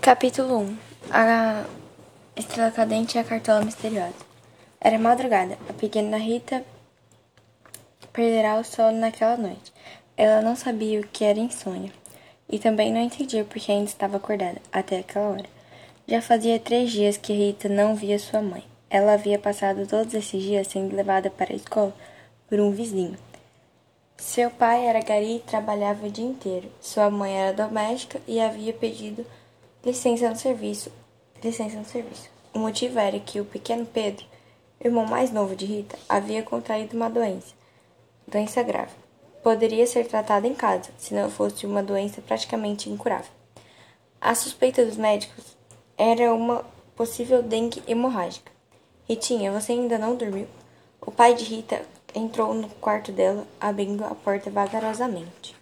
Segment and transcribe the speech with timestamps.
[0.00, 0.78] Capítulo 1
[1.10, 1.64] A
[2.34, 4.14] estrela cadente e a cartola misteriosa.
[4.80, 5.58] Era madrugada.
[5.68, 6.64] A pequena Rita
[8.10, 9.70] perderá o sono naquela noite.
[10.16, 11.92] Ela não sabia o que era insônia
[12.48, 15.48] e também não entendia porque ainda estava acordada até aquela hora.
[16.08, 18.64] Já fazia três dias que Rita não via sua mãe.
[18.88, 21.94] Ela havia passado todos esses dias sendo levada para a escola
[22.48, 23.18] por um vizinho.
[24.16, 26.72] Seu pai era gari e trabalhava o dia inteiro.
[26.80, 29.26] Sua mãe era doméstica e havia pedido
[29.84, 30.90] licença no serviço.
[31.42, 32.28] Licença no serviço.
[32.52, 34.24] O motivo era que o pequeno Pedro,
[34.82, 37.54] irmão mais novo de Rita, havia contraído uma doença,
[38.26, 38.92] doença grave.
[39.42, 43.30] Poderia ser tratada em casa, se não fosse uma doença praticamente incurável.
[44.20, 45.56] A suspeita dos médicos
[45.96, 48.52] era uma possível dengue hemorrágica.
[49.08, 50.46] Ritinha, você ainda não dormiu?
[51.00, 51.82] O pai de Rita
[52.14, 55.56] entrou no quarto dela, abrindo a porta vagarosamente.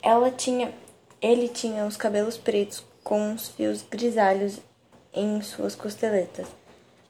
[0.00, 0.72] Ela tinha,
[1.20, 4.58] ele tinha os cabelos pretos com os fios grisalhos
[5.12, 6.46] em suas costeletas.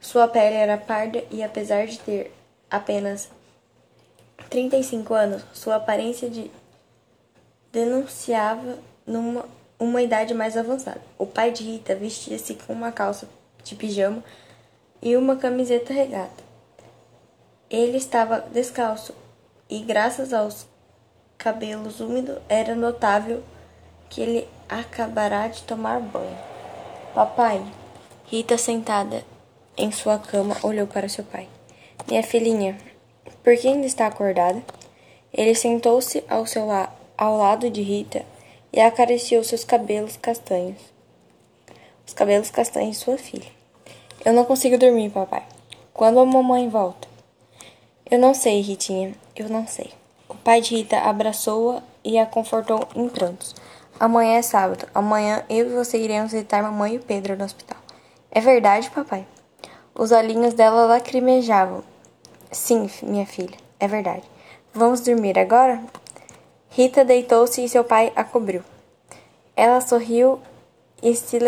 [0.01, 2.33] Sua pele era parda e apesar de ter
[2.71, 3.29] apenas
[4.49, 6.51] 35 anos, sua aparência de
[7.73, 9.45] denunciava numa
[9.79, 11.01] uma idade mais avançada.
[11.17, 13.29] O pai de Rita vestia-se com uma calça
[13.63, 14.25] de pijama
[15.01, 16.43] e uma camiseta regata.
[17.71, 19.15] Ele estava descalço
[19.71, 20.67] e, graças aos
[21.37, 23.43] cabelos úmidos, era notável
[24.09, 26.39] que ele acabará de tomar banho.
[27.15, 27.65] Papai,
[28.27, 29.25] Rita, sentada
[29.77, 31.49] em sua cama, olhou para seu pai.
[32.07, 32.77] Minha filhinha,
[33.43, 34.63] por que ainda está acordada?
[35.33, 38.25] Ele sentou-se ao, seu la ao lado de Rita
[38.73, 40.79] e acariciou seus cabelos castanhos.
[42.07, 43.51] Os cabelos castanhos de sua filha.
[44.25, 45.45] Eu não consigo dormir, papai.
[45.93, 47.09] Quando a mamãe volta?
[48.11, 49.91] Eu não sei, Ritinha, eu não sei.
[50.29, 53.55] O pai de Rita abraçou-a e a confortou em prantos.
[54.01, 54.87] Amanhã é sábado.
[54.95, 57.79] Amanhã eu e você iremos visitar mamãe e Pedro no hospital.
[58.31, 59.27] É verdade, papai?
[59.93, 61.83] Os olhinhos dela lacrimejavam.
[62.53, 64.23] Sim, minha filha, é verdade.
[64.73, 65.83] Vamos dormir agora?
[66.71, 68.63] Rita deitou-se e seu pai a cobriu.
[69.57, 70.41] Ela sorriu
[71.03, 71.39] e se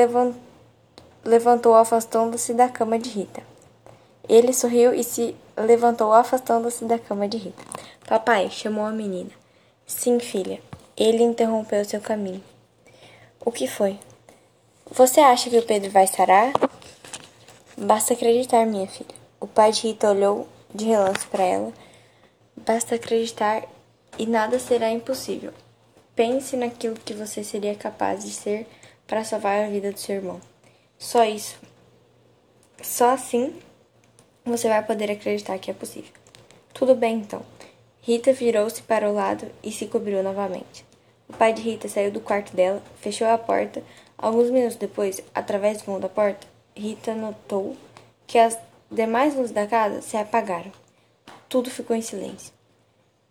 [1.25, 3.43] levantou, afastando-se da cama de Rita.
[4.29, 7.63] Ele sorriu e se levantou, afastando-se da cama de Rita.
[8.09, 9.31] Papai, chamou a menina.
[9.87, 10.61] Sim, filha.
[11.01, 12.45] Ele interrompeu seu caminho.
[13.43, 13.99] O que foi?
[14.91, 16.53] Você acha que o Pedro vai sarar?
[17.75, 19.15] Basta acreditar, minha filha.
[19.41, 21.73] O pai de Rita olhou de relance para ela.
[22.55, 23.67] Basta acreditar
[24.19, 25.55] e nada será impossível.
[26.15, 28.67] Pense naquilo que você seria capaz de ser
[29.07, 30.39] para salvar a vida do seu irmão.
[30.99, 31.57] Só isso.
[32.83, 33.59] Só assim
[34.45, 36.13] você vai poder acreditar que é possível.
[36.75, 37.43] Tudo bem, então.
[38.03, 40.90] Rita virou-se para o lado e se cobriu novamente.
[41.31, 43.85] O pai de Rita saiu do quarto dela, fechou a porta.
[44.19, 47.77] Alguns minutos depois, através do fundo da porta, Rita notou
[48.27, 48.59] que as
[48.91, 50.73] demais luzes da casa se apagaram.
[51.49, 52.53] Tudo ficou em silêncio.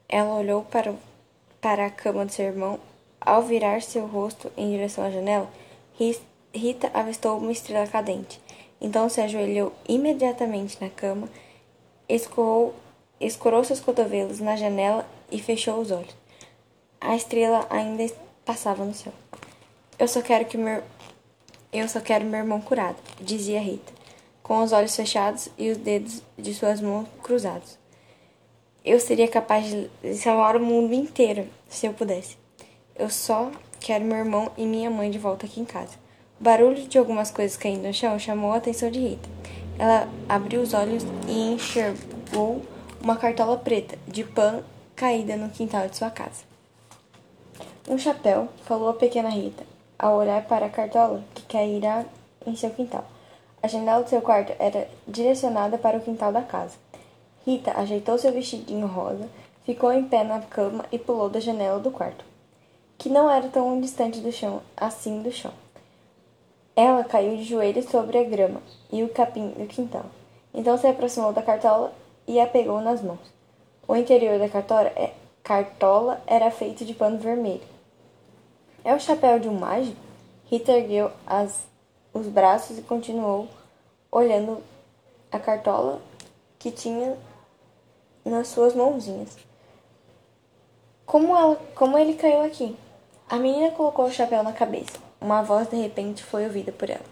[0.07, 0.95] Ela olhou para,
[1.59, 2.79] para a cama do seu irmão.
[3.19, 5.49] Ao virar seu rosto em direção à janela,
[6.53, 8.39] Rita avistou uma estrela cadente.
[8.79, 11.27] Então se ajoelhou imediatamente na cama,
[12.07, 12.73] escorou,
[13.19, 16.18] escorou seus cotovelos na janela e fechou os olhos.
[17.01, 18.05] A estrela ainda
[18.45, 19.13] passava no céu.
[19.97, 20.83] Eu só quero que meu
[21.71, 23.93] eu só quero meu irmão curado, dizia Rita,
[24.41, 27.77] com os olhos fechados e os dedos de suas mãos cruzados.
[28.83, 32.37] Eu seria capaz de salvar o mundo inteiro se eu pudesse.
[32.95, 35.93] Eu só quero meu irmão e minha mãe de volta aqui em casa.
[36.39, 39.29] O barulho de algumas coisas caindo no chão chamou a atenção de Rita.
[39.77, 42.63] Ela abriu os olhos e enxergou
[42.99, 44.63] uma cartola preta de pano
[44.95, 46.48] caída no quintal de sua casa.
[47.89, 49.63] Um chapéu, falou a pequena Rita,
[49.97, 52.05] ao olhar para a cartola que cairá
[52.45, 53.03] em seu quintal.
[53.63, 56.77] A janela do seu quarto era direcionada para o quintal da casa.
[57.47, 59.27] Rita ajeitou seu vestidinho rosa,
[59.65, 62.23] ficou em pé na cama e pulou da janela do quarto,
[62.95, 65.51] que não era tão distante do chão, assim do chão.
[66.75, 70.05] Ela caiu de joelhos sobre a grama e o capim do quintal.
[70.53, 71.91] Então se aproximou da cartola
[72.27, 73.33] e a pegou nas mãos.
[73.87, 75.11] O interior da cartola, é,
[75.43, 77.78] cartola era feito de pano vermelho.
[78.83, 79.99] É o chapéu de um mágico?
[80.45, 81.67] Rita ergueu as,
[82.13, 83.47] os braços e continuou
[84.11, 84.63] olhando
[85.31, 86.01] a cartola
[86.57, 87.17] que tinha
[88.25, 89.37] nas suas mãozinhas.
[91.05, 92.75] Como, ela, como ele caiu aqui?
[93.29, 94.97] A menina colocou o chapéu na cabeça.
[95.21, 97.05] Uma voz de repente foi ouvida por ela.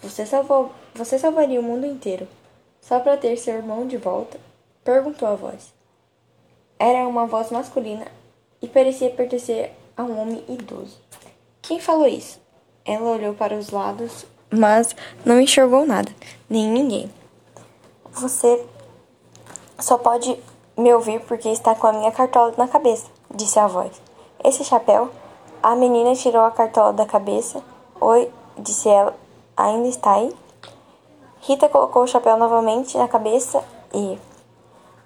[0.00, 2.26] Você salvou, você salvaria o mundo inteiro
[2.80, 4.38] só para ter seu irmão de volta?
[4.84, 5.72] perguntou a voz.
[6.78, 8.06] Era uma voz masculina
[8.62, 10.98] e parecia pertencer a um homem idoso.
[11.62, 12.40] Quem falou isso?
[12.84, 14.94] Ela olhou para os lados, mas
[15.24, 16.12] não enxergou nada,
[16.48, 17.10] nem ninguém.
[18.12, 18.64] Você
[19.78, 20.38] só pode
[20.76, 24.00] me ouvir porque está com a minha cartola na cabeça, disse a voz.
[24.44, 25.10] Esse chapéu?
[25.62, 27.62] A menina tirou a cartola da cabeça.
[28.00, 29.16] Oi, disse ela.
[29.56, 30.32] Ainda está aí?
[31.40, 33.64] Rita colocou o chapéu novamente na cabeça
[33.94, 34.18] e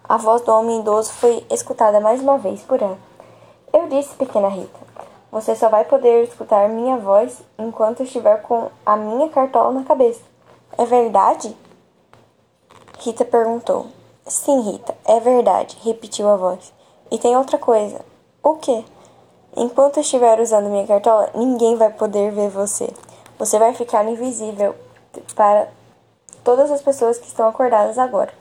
[0.05, 2.99] a voz do homem idoso foi escutada mais uma vez por ela.
[3.73, 4.81] Eu disse, pequena Rita,
[5.31, 10.23] você só vai poder escutar minha voz enquanto estiver com a minha cartola na cabeça.
[10.77, 11.57] É verdade?
[12.99, 13.87] Rita perguntou.
[14.27, 16.73] Sim, Rita, é verdade, repetiu a voz.
[17.11, 18.05] E tem outra coisa.
[18.43, 18.85] O quê?
[19.57, 22.93] Enquanto estiver usando minha cartola, ninguém vai poder ver você.
[23.39, 24.75] Você vai ficar invisível
[25.35, 25.69] para
[26.43, 28.33] todas as pessoas que estão acordadas agora.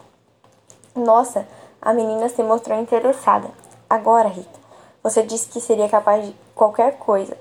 [0.95, 1.47] Nossa,
[1.81, 3.49] a menina se mostrou interessada.
[3.89, 4.58] Agora, Rita,
[5.03, 7.37] você disse que seria capaz de qualquer coisa,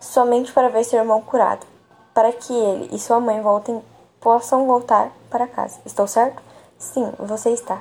[0.00, 1.66] somente para ver seu irmão curado,
[2.14, 3.82] para que ele e sua mãe voltem,
[4.20, 5.80] possam voltar para casa.
[5.84, 6.42] Estou certo?
[6.78, 7.80] Sim, você está.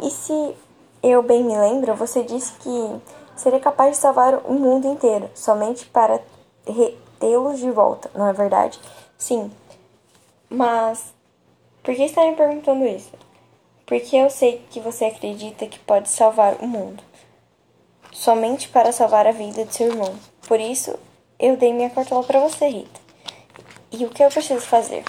[0.00, 0.56] E se
[1.02, 3.00] eu bem me lembro, você disse que
[3.36, 6.20] seria capaz de salvar o mundo inteiro, somente para
[7.18, 8.78] tê-los de volta, não é verdade?
[9.16, 9.50] Sim.
[10.48, 11.12] Mas
[11.82, 13.10] por que está me perguntando isso?
[13.86, 17.07] Porque eu sei que você acredita que pode salvar o mundo
[18.18, 20.12] somente para salvar a vida de seu irmão.
[20.48, 20.98] Por isso,
[21.38, 23.00] eu dei minha cartola para você, Rita.
[23.92, 25.04] E o que eu preciso fazer?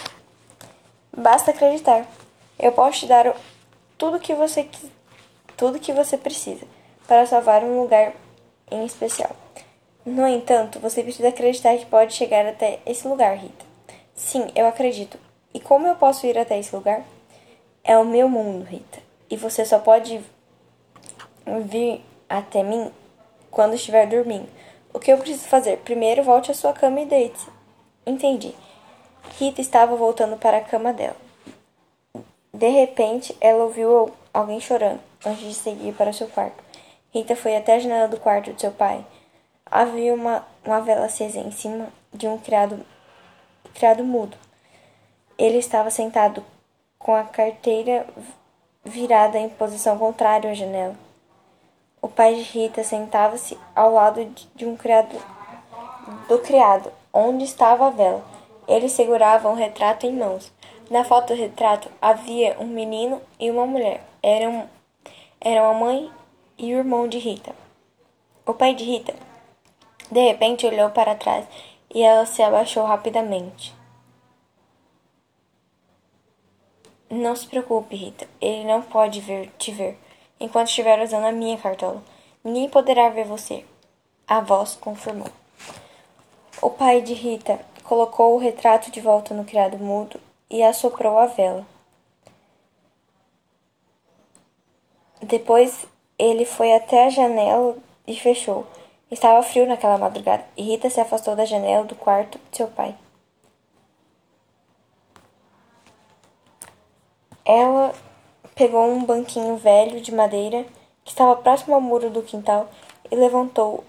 [1.15, 2.05] Basta acreditar.
[2.57, 3.35] Eu posso te dar
[3.97, 4.69] tudo que você
[5.57, 6.65] tudo que você precisa
[7.07, 8.13] para salvar um lugar
[8.69, 9.35] em especial.
[10.05, 13.65] No entanto, você precisa acreditar que pode chegar até esse lugar, Rita.
[14.13, 15.17] Sim, eu acredito.
[15.51, 17.03] E como eu posso ir até esse lugar?
[17.83, 18.99] É o meu mundo, Rita.
[19.29, 20.23] E você só pode
[21.65, 22.91] vir até mim
[23.49, 24.47] quando estiver dormindo.
[24.93, 25.77] O que eu preciso fazer?
[25.79, 27.47] Primeiro, volte à sua cama e deite.
[28.05, 28.55] Entendi.
[29.37, 31.15] Rita estava voltando para a cama dela.
[32.53, 36.63] De repente, ela ouviu alguém chorando antes de seguir para seu quarto.
[37.13, 39.05] Rita foi até a janela do quarto de seu pai.
[39.65, 42.85] Havia uma, uma vela acesa em cima de um criado,
[43.73, 44.37] criado mudo.
[45.37, 46.43] Ele estava sentado
[46.97, 48.05] com a carteira
[48.83, 50.95] virada em posição contrária à janela.
[52.01, 54.23] O pai de Rita sentava-se ao lado
[54.55, 55.21] de um criado
[56.29, 58.23] do criado, onde estava a vela.
[58.69, 60.49] Ele segurava um retrato em mãos.
[60.89, 64.01] Na foto do retrato havia um menino e uma mulher.
[64.23, 64.69] Eram,
[65.41, 66.09] eram a mãe
[66.57, 67.53] e o irmão de Rita.
[68.45, 69.13] O pai de Rita,
[70.09, 71.45] de repente, olhou para trás
[71.93, 73.75] e ela se abaixou rapidamente.
[77.09, 78.25] Não se preocupe, Rita.
[78.39, 79.99] Ele não pode ver, te ver
[80.39, 82.01] enquanto estiver usando a minha cartola.
[82.43, 83.65] Ninguém poderá ver você.
[84.27, 85.29] A voz confirmou.
[86.61, 90.19] O pai de Rita colocou o retrato de volta no criado mudo
[90.49, 91.65] e assoprou a vela.
[95.21, 95.85] Depois
[96.17, 97.77] ele foi até a janela
[98.07, 98.65] e fechou.
[99.11, 102.95] Estava frio naquela madrugada e Rita se afastou da janela do quarto de seu pai.
[107.43, 107.93] Ela
[108.59, 110.65] pegou um banquinho velho de madeira
[111.05, 112.67] que estava próximo ao muro do quintal
[113.09, 113.85] e levantou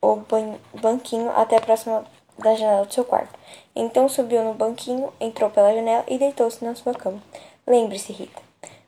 [0.00, 0.24] o
[0.72, 2.02] banquinho até próximo
[2.38, 3.38] da janela do seu quarto.
[3.76, 7.22] Então subiu no banquinho, entrou pela janela e deitou-se na sua cama.
[7.66, 8.40] Lembre-se, Rita,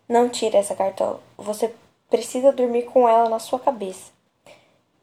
[0.08, 1.20] não tire essa cartola.
[1.36, 1.74] Você
[2.08, 4.10] precisa dormir com ela na sua cabeça.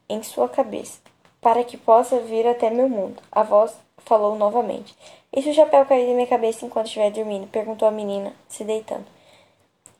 [0.10, 1.00] Em sua cabeça,
[1.40, 3.22] para que possa vir até meu mundo.
[3.32, 4.98] A voz falou novamente.
[5.32, 7.46] E se o chapéu cair da minha cabeça enquanto estiver dormindo?
[7.46, 9.17] perguntou a menina, se deitando.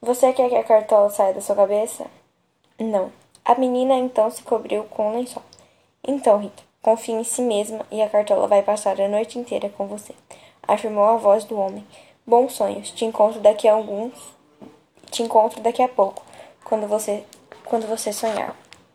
[0.02, 2.06] Você quer que a cartola saia da sua cabeça?
[2.80, 3.12] Não.
[3.44, 5.42] A menina então se cobriu com um lençol.
[6.08, 9.88] Então, Rita, confie em si mesma e a cartola vai passar a noite inteira com
[9.88, 10.14] você,
[10.68, 11.86] afirmou a voz do homem.
[12.26, 12.92] Bons sonhos.
[12.92, 14.14] Te encontro daqui a alguns.
[15.10, 16.22] Te encontro daqui a pouco,
[16.64, 17.24] quando você
[17.66, 18.56] quando você sonhar.